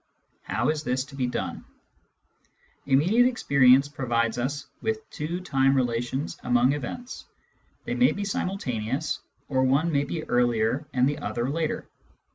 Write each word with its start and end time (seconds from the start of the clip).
How 0.41 0.69
is 0.69 0.83
this 0.83 1.05
to 1.05 1.15
be 1.15 1.27
done? 1.27 1.63
Immediate 2.87 3.27
experience 3.27 3.87
provides 3.87 4.39
us 4.39 4.65
with 4.81 5.07
two 5.11 5.41
time 5.41 5.75
relations 5.75 6.39
among 6.41 6.73
events: 6.73 7.25
they 7.85 7.93
may 7.93 8.11
be 8.11 8.25
simultaneous, 8.25 9.19
or 9.47 9.61
one 9.61 9.91
may 9.91 10.05
be 10.05 10.23
earlier 10.23 10.87
and 10.91 11.07
the 11.07 11.19
other 11.19 11.47
later. 11.51 11.87